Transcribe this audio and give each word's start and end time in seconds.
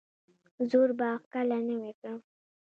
زوړ 0.69 0.89
باغ 0.99 1.21
کله 1.33 1.57
نوی 1.69 1.91
کړم؟ 1.99 2.19